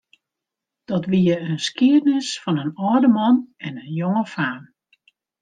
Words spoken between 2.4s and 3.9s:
fan in âlde man en